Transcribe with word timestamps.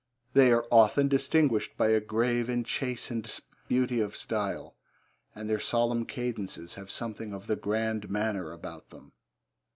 They 0.33 0.51
are 0.51 0.65
often 0.71 1.09
distinguished 1.09 1.77
by 1.77 1.89
a 1.89 1.99
grave 1.99 2.49
and 2.49 2.65
chastened 2.65 3.39
beauty 3.67 4.01
of 4.01 4.15
style, 4.15 4.75
and 5.35 5.47
their 5.47 5.59
solemn 5.59 6.05
cadences 6.07 6.73
have 6.73 6.89
something 6.89 7.35
of 7.35 7.45
the 7.45 7.55
'grand 7.55 8.09
manner' 8.09 8.51
about 8.51 8.89
them. 8.89 9.11